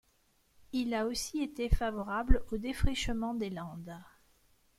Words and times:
Il 0.73 0.95
a 0.95 1.05
aussi 1.05 1.43
été 1.43 1.69
favorable 1.69 2.43
au 2.51 2.57
défrichement 2.57 3.35
des 3.35 3.51
Landes. 3.51 4.01